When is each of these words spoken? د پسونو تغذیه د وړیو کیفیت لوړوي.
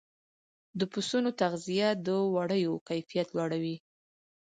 د 0.79 0.81
پسونو 0.91 1.29
تغذیه 1.41 1.89
د 2.07 2.07
وړیو 2.35 2.73
کیفیت 2.89 3.27
لوړوي. 3.37 3.75